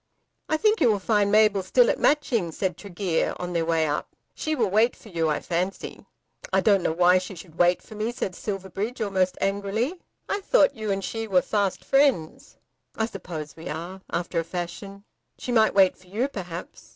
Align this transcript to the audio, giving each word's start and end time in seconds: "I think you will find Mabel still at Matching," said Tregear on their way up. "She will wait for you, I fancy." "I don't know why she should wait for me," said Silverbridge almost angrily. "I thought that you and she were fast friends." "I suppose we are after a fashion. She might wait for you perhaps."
"I 0.49 0.57
think 0.57 0.81
you 0.81 0.89
will 0.91 0.97
find 0.97 1.31
Mabel 1.31 1.61
still 1.61 1.87
at 1.91 1.99
Matching," 1.99 2.51
said 2.51 2.75
Tregear 2.75 3.35
on 3.37 3.53
their 3.53 3.67
way 3.67 3.85
up. 3.85 4.15
"She 4.33 4.55
will 4.55 4.71
wait 4.71 4.95
for 4.95 5.09
you, 5.09 5.29
I 5.29 5.39
fancy." 5.39 6.07
"I 6.51 6.59
don't 6.59 6.81
know 6.81 6.91
why 6.91 7.19
she 7.19 7.35
should 7.35 7.59
wait 7.59 7.83
for 7.83 7.93
me," 7.93 8.11
said 8.11 8.33
Silverbridge 8.33 8.99
almost 8.99 9.37
angrily. 9.39 10.01
"I 10.27 10.39
thought 10.41 10.71
that 10.71 10.75
you 10.79 10.89
and 10.89 11.03
she 11.03 11.27
were 11.27 11.43
fast 11.43 11.85
friends." 11.85 12.57
"I 12.95 13.05
suppose 13.05 13.55
we 13.55 13.69
are 13.69 14.01
after 14.11 14.39
a 14.39 14.43
fashion. 14.43 15.03
She 15.37 15.51
might 15.51 15.75
wait 15.75 15.95
for 15.95 16.07
you 16.07 16.27
perhaps." 16.27 16.89